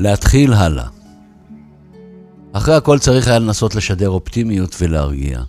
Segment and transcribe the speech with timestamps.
[0.00, 0.86] להתחיל הלאה.
[2.52, 5.42] אחרי הכל צריך היה לנסות לשדר אופטימיות ולהרגיע.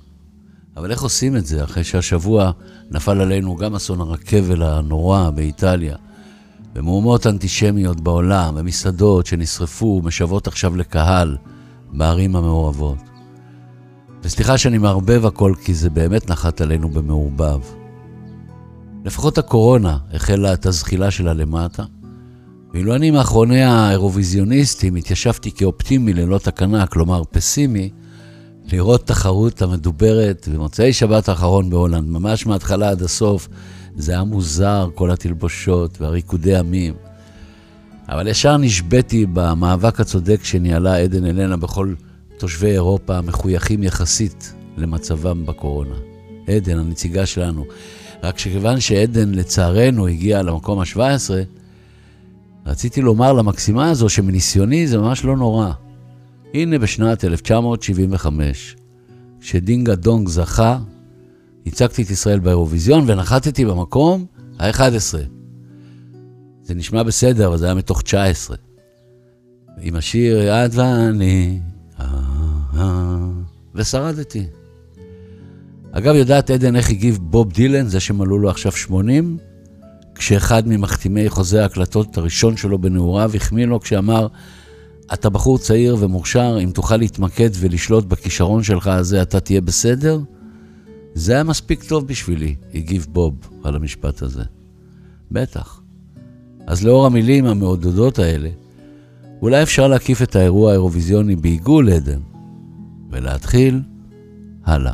[0.77, 2.51] אבל איך עושים את זה אחרי שהשבוע
[2.91, 5.95] נפל עלינו גם אסון הרכבל הנורא באיטליה,
[6.75, 11.37] ומהומות אנטישמיות בעולם, ומסעדות שנשרפו ומשוות עכשיו לקהל
[11.93, 12.97] בערים המעורבות.
[14.23, 17.59] וסליחה שאני מערבב הכל כי זה באמת נחת עלינו במעורבב.
[19.05, 21.83] לפחות הקורונה החלה את הזחילה שלה למטה,
[22.73, 27.89] ואילו אני מאחרוני האירוויזיוניסטים התיישבתי כאופטימי ללא תקנה, כלומר פסימי,
[28.71, 33.47] לראות תחרות המדוברת במוצאי שבת האחרון בהולנד, ממש מההתחלה עד הסוף.
[33.97, 36.93] זה היה מוזר, כל התלבושות והריקודי עמים.
[38.09, 41.93] אבל ישר נשבתי במאבק הצודק שניהלה עדן אלנה בכל
[42.37, 45.95] תושבי אירופה המחויכים יחסית למצבם בקורונה.
[46.47, 47.65] עדן, הנציגה שלנו.
[48.23, 50.99] רק שכיוון שעדן, לצערנו, הגיעה למקום ה-17,
[52.69, 55.71] רציתי לומר למקסימה הזו שמניסיוני זה ממש לא נורא.
[56.53, 58.75] הנה בשנת 1975,
[59.41, 60.79] כשדינגה דונג זכה,
[61.65, 64.25] הצגתי את ישראל באירוויזיון ונחתתי במקום
[64.59, 65.17] ה-11.
[66.63, 68.57] זה נשמע בסדר, אבל זה היה מתוך 19.
[69.81, 71.59] עם השיר את ואני,
[71.99, 72.05] אה,
[72.77, 73.17] אה,
[73.75, 74.45] ושרדתי.
[75.91, 79.37] אגב, יודעת עדן איך הגיב בוב דילן, זה שמלאו לו עכשיו 80?
[80.19, 84.27] כשאחד ממחתימי חוזה ההקלטות הראשון שלו בנעוריו החמיא לו כשאמר,
[85.13, 90.19] אתה בחור צעיר ומוכשר, אם תוכל להתמקד ולשלוט בכישרון שלך הזה, אתה תהיה בסדר?
[91.13, 94.43] זה היה מספיק טוב בשבילי, הגיב בוב על המשפט הזה.
[95.31, 95.81] בטח.
[96.67, 98.49] אז לאור המילים המעודדות האלה,
[99.41, 102.19] אולי אפשר להקיף את האירוע האירוויזיוני בעיגול עדן,
[103.11, 103.81] ולהתחיל
[104.65, 104.93] הלאה.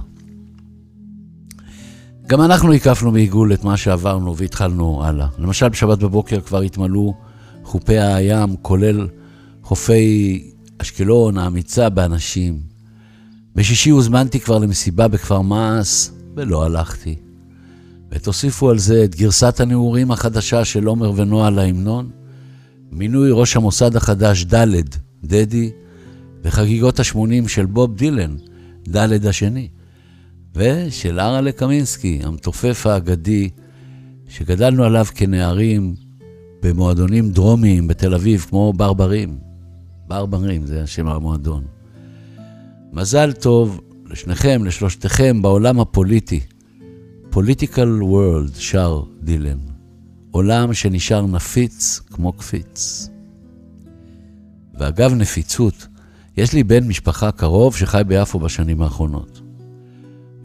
[2.28, 5.28] גם אנחנו הקפנו מעיגול את מה שעברנו והתחלנו הלאה.
[5.40, 7.14] למשל, בשבת בבוקר כבר התמלאו
[7.64, 9.08] חופי הים, כולל
[9.64, 12.60] חופי אשקלון, האמיצה, באנשים.
[13.56, 17.16] בשישי הוזמנתי כבר למסיבה בכפר מעש, ולא הלכתי.
[18.12, 22.10] ותוסיפו על זה את גרסת הנעורים החדשה של עומר ונועה להמנון,
[22.92, 24.68] מינוי ראש המוסד החדש ד',
[25.24, 25.72] דדי,
[26.44, 28.36] וחגיגות ה-80 של בוב דילן,
[28.90, 29.68] ד' השני.
[30.56, 33.50] ושל ארלה קמינסקי, המתופף האגדי,
[34.30, 35.96] שגדלנו עליו כנערים
[36.64, 39.38] במועדונים דרומיים בתל אביב, כמו ברברים.
[40.08, 41.64] ברברים, זה השם המועדון.
[42.94, 46.40] מזל טוב לשניכם, לשלושתכם, בעולם הפוליטי.
[47.30, 49.58] פוליטיקל וורלד, שר דילן.
[50.32, 53.10] עולם שנשאר נפיץ כמו קפיץ.
[54.80, 55.88] ואגב נפיצות,
[56.38, 59.35] יש לי בן משפחה קרוב שחי ביפו בשנים האחרונות.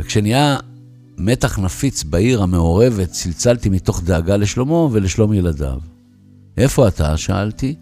[0.00, 0.58] וכשנהיה
[1.18, 5.78] מתח נפיץ בעיר המעורבת, צלצלתי מתוך דאגה לשלומו ולשלום ילדיו.
[6.56, 7.16] איפה אתה?
[7.16, 7.74] שאלתי.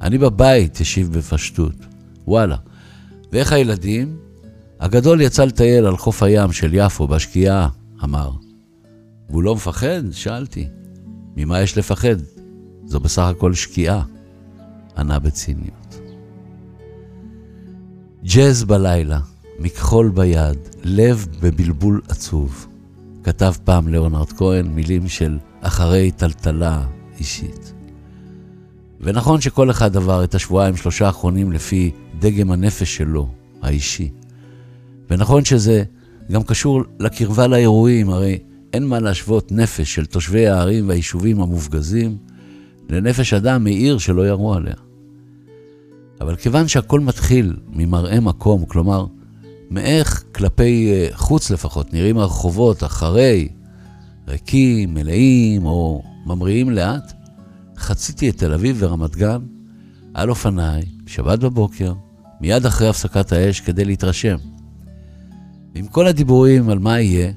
[0.00, 1.74] אני בבית, השיב בפשטות.
[2.26, 2.56] וואלה.
[3.32, 4.16] ואיך הילדים?
[4.80, 7.68] הגדול יצא לטייל על חוף הים של יפו בשקיעה,
[8.04, 8.30] אמר.
[9.30, 10.02] והוא לא מפחד?
[10.12, 10.68] שאלתי.
[11.36, 12.16] ממה יש לפחד?
[12.84, 14.02] זו בסך הכל שקיעה,
[14.96, 15.98] ענה בציניות.
[18.24, 19.20] ג'אז בלילה,
[19.58, 22.66] מכחול ביד, לב בבלבול עצוב.
[23.22, 26.84] כתב פעם ליאונרד כהן מילים של אחרי טלטלה
[27.18, 27.72] אישית.
[29.00, 33.28] ונכון שכל אחד עבר את השבועיים שלושה האחרונים לפי דגם הנפש שלו,
[33.62, 34.10] האישי.
[35.10, 35.84] ונכון שזה
[36.32, 38.38] גם קשור לקרבה לאירועים, הרי
[38.72, 42.16] אין מה להשוות נפש של תושבי הערים והיישובים המופגזים
[42.90, 44.74] לנפש אדם מעיר שלא ירו עליה.
[46.20, 49.06] אבל כיוון שהכל מתחיל ממראה מקום, כלומר,
[49.72, 53.48] מאיך כלפי אה, חוץ לפחות נראים הרחובות אחרי,
[54.28, 57.12] ריקים, מלאים או ממריאים לאט,
[57.76, 59.40] חציתי את תל אביב ורמת גן
[60.14, 61.94] על אופניי, שבת בבוקר,
[62.40, 64.36] מיד אחרי הפסקת האש כדי להתרשם.
[65.74, 67.32] ועם כל הדיבורים על מה יהיה,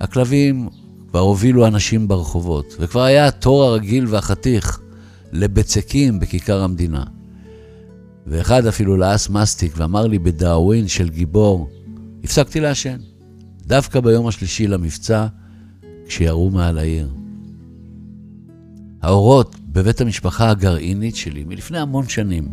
[0.00, 0.68] הכלבים
[1.10, 4.80] כבר הובילו אנשים ברחובות, וכבר היה התור הרגיל והחתיך
[5.32, 7.04] לבצקים בכיכר המדינה.
[8.26, 11.70] ואחד אפילו לעס מסטיק ואמר לי בדאווין של גיבור,
[12.24, 12.98] הפסקתי לעשן.
[13.66, 15.26] דווקא ביום השלישי למבצע,
[16.06, 17.08] כשירו מעל העיר.
[19.02, 22.48] האורות בבית המשפחה הגרעינית שלי מלפני המון שנים,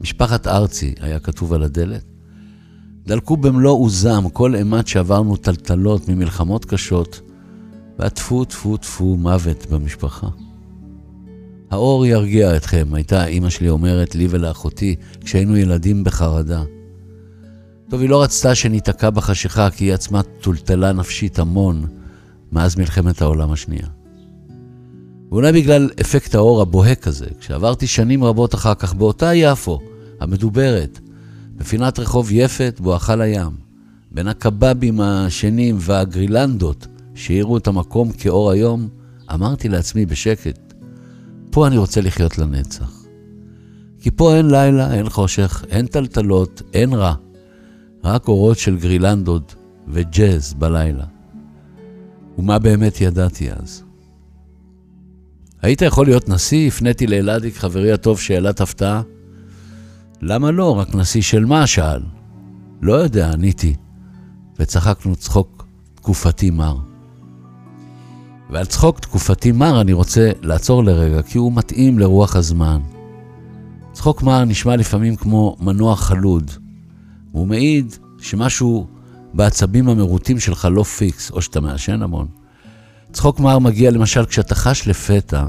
[0.00, 2.04] משפחת ארצי היה כתוב על הדלת,
[3.06, 7.20] דלקו במלוא עוזם כל אימת שעברנו טלטלות ממלחמות קשות,
[7.98, 10.28] והטפו טפו טפו מוות במשפחה.
[11.70, 16.62] האור ירגיע אתכם, הייתה אימא שלי אומרת לי ולאחותי כשהיינו ילדים בחרדה.
[17.90, 21.86] טוב, היא לא רצתה שניתקע בחשיכה כי היא עצמה טולטלה נפשית המון
[22.52, 23.86] מאז מלחמת העולם השנייה.
[25.30, 29.80] ואולי בגלל אפקט האור הבוהק הזה, כשעברתי שנים רבות אחר כך באותה יפו,
[30.20, 31.00] המדוברת,
[31.56, 33.50] בפינת רחוב יפת בואכה לים,
[34.10, 38.88] בין הקבבים השנים והגרילנדות שהאירו את המקום כאור היום,
[39.34, 40.69] אמרתי לעצמי בשקט,
[41.50, 43.00] פה אני רוצה לחיות לנצח.
[44.00, 47.14] כי פה אין לילה, אין חושך, אין טלטלות, אין רע.
[48.04, 49.54] רק אורות של גרילנדות
[49.88, 51.04] וג'אז בלילה.
[52.38, 53.84] ומה באמת ידעתי אז?
[55.62, 56.68] היית יכול להיות נשיא?
[56.68, 59.02] הפניתי לאלעדיק, חברי הטוב, שאלת הפתעה.
[60.22, 60.78] למה לא?
[60.78, 61.66] רק נשיא של מה?
[61.66, 62.02] שאל.
[62.82, 63.74] לא יודע, עניתי.
[64.58, 66.89] וצחקנו צחוק תקופתי מר.
[68.50, 72.80] ועל צחוק תקופתי מר אני רוצה לעצור לרגע, כי הוא מתאים לרוח הזמן.
[73.92, 76.50] צחוק מר נשמע לפעמים כמו מנוע חלוד.
[77.32, 78.86] והוא מעיד שמשהו
[79.34, 82.26] בעצבים המרוטים שלך לא פיקס, או שאתה מעשן המון.
[83.12, 85.46] צחוק מר מגיע למשל כשאתה חש לפתע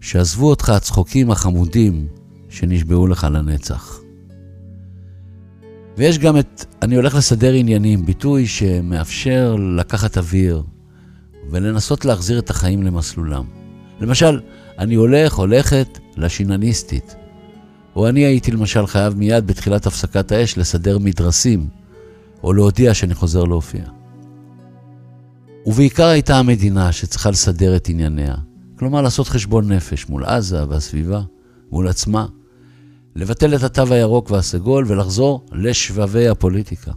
[0.00, 2.06] שעזבו אותך הצחוקים החמודים
[2.48, 4.00] שנשבעו לך לנצח.
[5.96, 10.62] ויש גם את אני הולך לסדר עניינים, ביטוי שמאפשר לקחת אוויר
[11.50, 13.44] ולנסות להחזיר את החיים למסלולם.
[14.00, 14.40] למשל,
[14.78, 17.14] אני הולך, הולכת לשינניסטית.
[17.96, 21.66] או אני הייתי למשל חייב מיד בתחילת הפסקת האש לסדר מדרסים,
[22.42, 23.84] או להודיע שאני חוזר להופיע.
[25.66, 28.34] ובעיקר הייתה המדינה שצריכה לסדר את ענייניה.
[28.78, 31.22] כלומר, לעשות חשבון נפש מול עזה והסביבה,
[31.72, 32.26] מול עצמה,
[33.16, 36.92] לבטל את התו הירוק והסגול ולחזור לשבבי הפוליטיקה.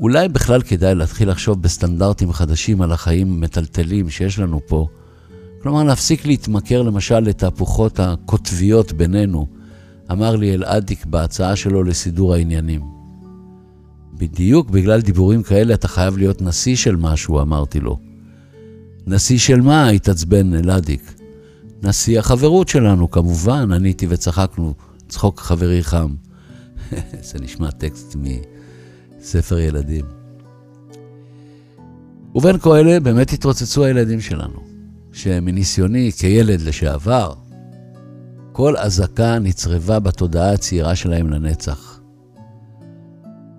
[0.00, 4.86] אולי בכלל כדאי להתחיל לחשוב בסטנדרטים חדשים על החיים המטלטלים שיש לנו פה,
[5.62, 9.46] כלומר, להפסיק להתמכר למשל לתהפוכות הקוטביות בינינו,
[10.10, 12.80] אמר לי אלעדיק בהצעה שלו לסידור העניינים.
[14.14, 17.98] בדיוק בגלל דיבורים כאלה אתה חייב להיות נשיא של משהו, אמרתי לו.
[19.06, 19.88] נשיא של מה?
[19.88, 21.14] התעצבן אלעדיק.
[21.82, 24.74] נשיא החברות שלנו, כמובן, עניתי וצחקנו,
[25.08, 26.14] צחוק חברי חם.
[27.28, 28.16] זה נשמע טקסט
[29.20, 30.04] מספר ילדים.
[32.34, 34.60] ובין כה אלה באמת התרוצצו הילדים שלנו.
[35.12, 37.34] שמניסיוני כילד לשעבר,
[38.52, 42.00] כל אזעקה נצרבה בתודעה הצעירה שלהם לנצח.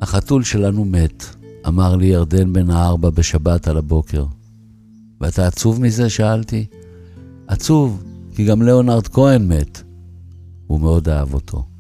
[0.02, 1.24] החתול שלנו מת,
[1.68, 4.26] אמר לי ירדן בן הארבע בשבת על הבוקר.
[5.22, 6.10] ואתה עצוב מזה?
[6.10, 6.66] שאלתי.
[7.48, 8.04] עצוב,
[8.36, 9.82] כי גם ליאונרד כהן מת.
[10.68, 11.71] הוא מאוד אהב אותו.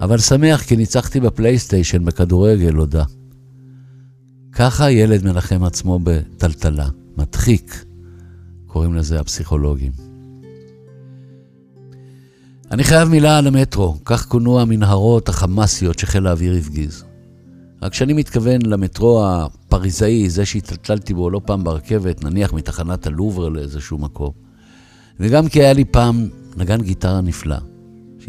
[0.00, 3.04] אבל שמח כי ניצחתי בפלייסטיישן בכדורגל, הודה.
[4.52, 7.84] ככה ילד מנחם עצמו בטלטלה, מדחיק.
[8.66, 9.92] קוראים לזה הפסיכולוגים.
[12.70, 17.04] אני חייב מילה על המטרו, כך כונו המנהרות החמאסיות שחיל האוויר הפגיז.
[17.82, 23.98] רק שאני מתכוון למטרו הפריזאי, זה שהתלטלתי בו לא פעם ברכבת, נניח מתחנת הלובר לאיזשהו
[23.98, 24.30] מקום.
[25.20, 27.56] וגם כי היה לי פעם נגן גיטרה נפלא,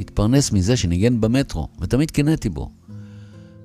[0.02, 2.70] שהתפרנס מזה שניגן במטרו, ותמיד קינאתי בו.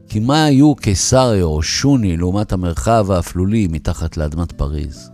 [0.09, 5.11] כי מה היו קיסריה או שוני לעומת המרחב האפלולי מתחת לאדמת פריז?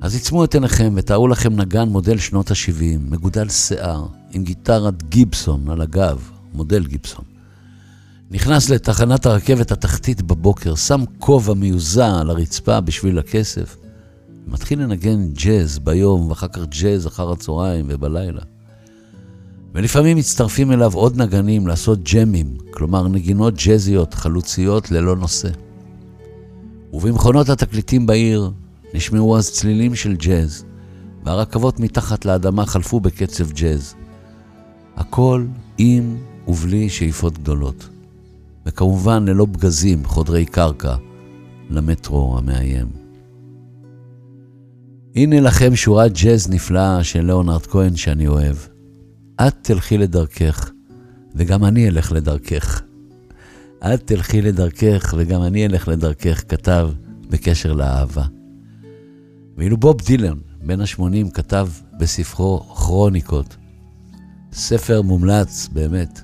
[0.00, 5.70] אז עיצמו את עיניכם ותארו לכם נגן מודל שנות ה-70, מגודל שיער, עם גיטרת גיבסון
[5.70, 7.24] על הגב, מודל גיבסון.
[8.30, 13.76] נכנס לתחנת הרכבת התחתית בבוקר, שם כובע מיוזע על הרצפה בשביל הכסף,
[14.46, 18.42] מתחיל לנגן ג'אז ביום, ואחר כך ג'אז אחר הצהריים ובלילה.
[19.74, 25.48] ולפעמים מצטרפים אליו עוד נגנים לעשות ג'מים, כלומר נגינות ג'אזיות חלוציות ללא נושא.
[26.92, 28.50] ובמכונות התקליטים בעיר
[28.94, 30.64] נשמעו אז צלילים של ג'אז,
[31.24, 33.94] והרכבות מתחת לאדמה חלפו בקצב ג'אז.
[34.96, 35.44] הכל
[35.78, 36.16] עם
[36.48, 37.88] ובלי שאיפות גדולות.
[38.66, 40.94] וכמובן ללא פגזים חודרי קרקע
[41.70, 42.86] למטרו המאיים.
[45.16, 48.56] הנה לכם שורת ג'אז נפלאה של ליאונרד כהן שאני אוהב.
[49.48, 50.70] את תלכי לדרכך,
[51.34, 52.82] וגם אני אלך לדרכך.
[53.78, 56.90] את תלכי לדרכך, וגם אני אלך לדרכך, כתב
[57.30, 58.24] בקשר לאהבה.
[59.56, 61.68] ואילו בוב דילן, בן ה-80, כתב
[61.98, 63.56] בספרו כרוניקות,
[64.52, 66.20] ספר מומלץ באמת.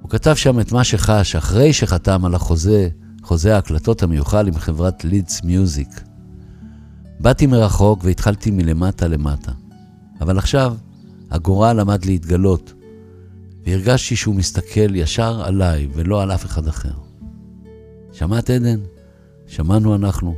[0.00, 2.88] הוא כתב שם את מה שחש אחרי שחתם על החוזה,
[3.22, 6.00] חוזה ההקלטות המיוחל עם חברת לידס מיוזיק.
[7.20, 9.52] באתי מרחוק והתחלתי מלמטה למטה.
[10.20, 10.76] אבל עכשיו
[11.30, 12.74] הגורל עמד להתגלות,
[13.66, 16.92] והרגשתי שהוא מסתכל ישר עליי ולא על אף אחד אחר.
[18.12, 18.80] שמעת עדן?
[19.46, 20.34] שמענו אנחנו.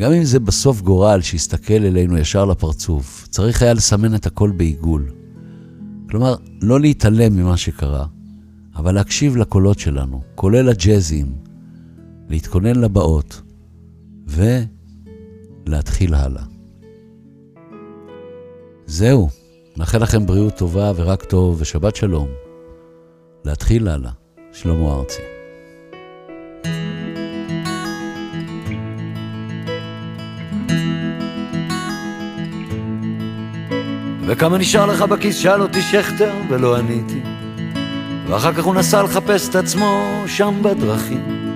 [0.00, 5.12] גם אם זה בסוף גורל שיסתכל אלינו ישר לפרצוף, צריך היה לסמן את הכל בעיגול.
[6.10, 8.06] כלומר, לא להתעלם ממה שקרה,
[8.76, 11.34] אבל להקשיב לקולות שלנו, כולל הג'אזים,
[12.28, 13.42] להתכונן לבאות,
[15.66, 16.44] ולהתחיל הלאה.
[18.86, 19.28] זהו,
[19.76, 22.28] מאחל לכם בריאות טובה ורק טוב ושבת שלום.
[23.44, 24.10] להתחיל הלאה,
[24.52, 25.22] שלמה ארצי.
[34.26, 35.36] וכמה נשאר לך בכיס?
[35.36, 37.20] שאל אותי שכטר ולא עניתי
[38.28, 41.48] ואחר כך הוא נסע לחפש את עצמו שם בדרכים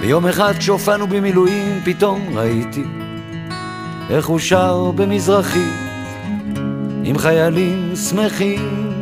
[0.00, 2.84] ויום אחד כשהופענו במילואים פתאום ראיתי
[4.10, 5.87] איך הוא שר במזרחי
[7.08, 8.92] עם חיילים שמחים.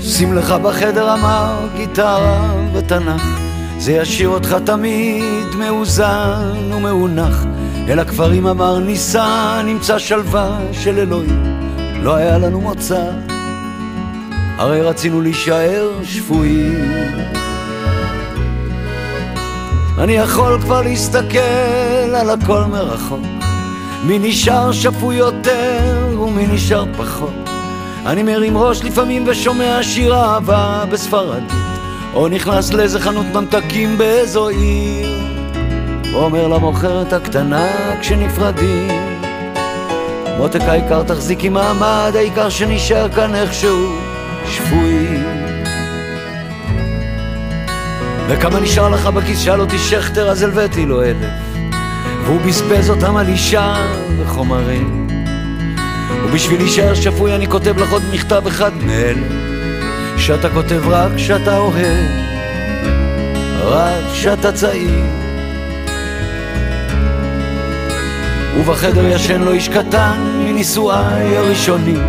[0.00, 3.22] שים לך בחדר אמר גיטרה ותנ"ך
[3.78, 7.44] זה ישאיר אותך תמיד מאוזן ומאונח.
[7.88, 11.42] אל הכפרים אמר ניסה נמצא שלווה של אלוהים.
[12.02, 13.10] לא היה לנו מוצא
[14.58, 16.90] הרי רצינו להישאר שפויים.
[19.98, 23.41] אני יכול כבר להסתכל על הכל מרחוק
[24.04, 27.50] מי נשאר שפוי יותר ומי נשאר פחות?
[28.06, 31.52] אני מרים ראש לפעמים ושומע שיר אהבה בספרדית
[32.14, 35.08] או נכנס לאיזה חנות ממתקים באיזו עיר.
[36.12, 37.68] ואומר למוכרת הקטנה
[38.00, 38.88] כשנפרדים
[40.38, 43.92] מותק העיקר תחזיקי מעמד, העיקר שנשאר כאן איכשהו
[44.46, 45.06] שפוי.
[48.28, 49.40] וכמה נשאר לך בכיס?
[49.40, 51.51] שאל אותי שכטר, אז הלוויתי לו אלף
[52.24, 53.74] והוא בזבז אותם על אישה
[54.18, 55.06] וחומרים.
[56.24, 59.26] ובשביל להישאר שפוי אני כותב לך עוד מכתב אחד מאלה
[60.16, 62.06] שאתה כותב רק כשאתה אוהב,
[63.62, 65.04] רק כשאתה צעיר.
[68.60, 72.02] ובחדר ישן לו איש קטן מנישואיי הראשונים.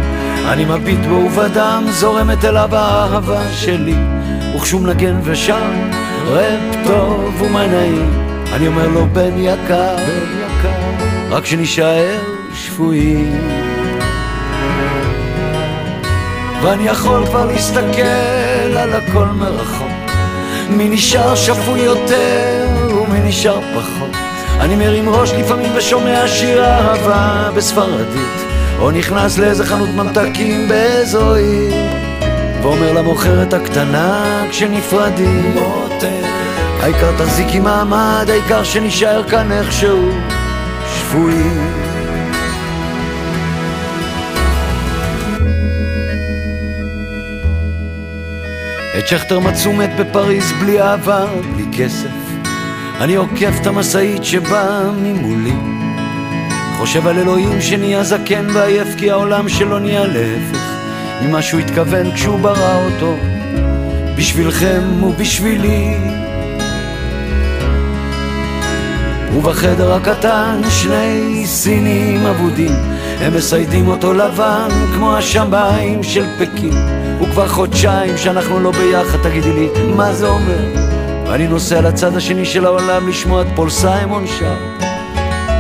[0.46, 3.96] אני מביט בו ובדם זורמת אליו האהבה שלי.
[4.56, 5.90] וכשהוא מנגן ושם
[6.26, 12.20] רפ טוב ומה נעים אני אומר לו בן יקר, בן יקר רק שנישאר
[12.56, 13.38] שפויים.
[16.64, 19.88] ואני יכול כבר להסתכל על הכל מרחוק.
[20.70, 24.16] מי נשאר שפוי יותר ומי נשאר פחות?
[24.60, 28.46] אני מרים ראש לפעמים ושומע שיר אהבה בספרדית
[28.80, 31.74] או נכנס לאיזה חנות ממתקים באיזו עיר
[32.62, 35.56] ואומר למוכרת הקטנה כשנפרדים
[36.84, 40.10] העיקר תחזיקי מעמד, העיקר שנשאר כאן איכשהו
[40.96, 41.74] שפויים
[48.98, 52.10] את שכטר מצאו מת בפריז בלי אהבה, בלי כסף.
[53.02, 55.56] אני עוקף את המשאית שבאה ממולי.
[56.78, 60.64] חושב על אלוהים שנהיה זקן ועייף כי העולם שלו נהיה להפך
[61.22, 63.16] ממה שהוא התכוון כשהוא ברא אותו.
[64.18, 65.98] בשבילכם ובשבילי
[69.38, 72.72] ובחדר הקטן שני סינים אבודים.
[73.20, 76.74] הם מסיידים אותו לבן כמו השמיים של פקין.
[77.22, 80.66] וכבר חודשיים שאנחנו לא ביחד תגידי לי מה זה אומר?
[81.28, 84.56] ואני נוסע לצד השני של העולם לשמוע את פול סיימון שר.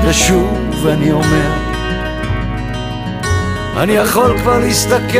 [0.05, 1.63] ושוב אני אומר
[3.77, 5.19] אני יכול כבר להסתכל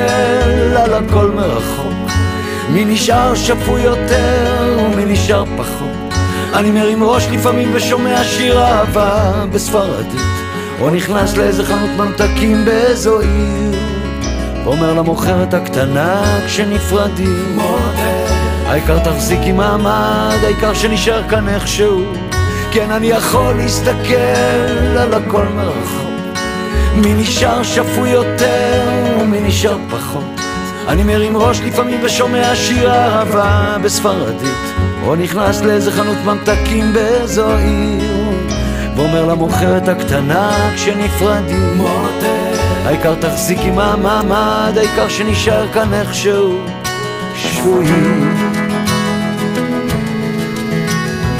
[0.77, 2.11] על הכל מרחוק.
[2.69, 5.92] מי נשאר שפוי יותר ומי נשאר פחות
[6.53, 10.21] אני מרים ראש לפעמים ושומע שיר אהבה בספרדית.
[10.79, 13.79] או נכנס לאיזה חנות ממתקים באיזו עיר.
[14.63, 17.59] ואומר למוכרת הקטנה כשנפרדים
[18.65, 22.03] העיקר תחזיקי מעמד, העיקר שנשאר כאן איכשהו.
[22.71, 26.39] כן אני יכול להסתכל על הכל מרחוק.
[26.95, 28.81] מי נשאר שפוי יותר
[29.21, 30.42] ומי נשאר פחות
[30.87, 34.73] אני מרים ראש לפעמים ושומע שיר אהבה בספרדית.
[35.05, 38.13] או נכנס לאיזה חנות ממתקים באיזו עיר.
[38.95, 41.81] ואומר למוכרת הקטנה כשנפרדים
[42.85, 46.59] העיקר תחזיקי מהמעמד, העיקר שנשאר כאן איכשהו
[47.35, 48.33] שפויים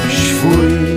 [0.08, 0.93] שפויים